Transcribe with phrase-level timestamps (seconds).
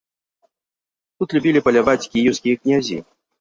[1.23, 2.99] Тут любілі паляваць кіеўскія князі.